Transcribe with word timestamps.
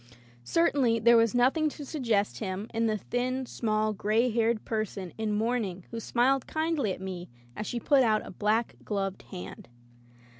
Certainly 0.43 1.01
there 1.01 1.15
was 1.15 1.35
nothing 1.35 1.69
to 1.69 1.85
suggest 1.85 2.39
him 2.39 2.65
in 2.73 2.87
the 2.87 2.97
thin, 2.97 3.45
small, 3.45 3.93
gray 3.93 4.31
haired 4.31 4.65
person 4.65 5.13
in 5.15 5.31
mourning 5.31 5.85
who 5.91 5.99
smiled 5.99 6.47
kindly 6.47 6.91
at 6.91 6.99
me 7.01 7.29
as 7.55 7.67
she 7.67 7.79
put 7.79 8.01
out 8.01 8.25
a 8.25 8.31
black 8.31 8.77
gloved 8.83 9.21
hand. 9.29 9.69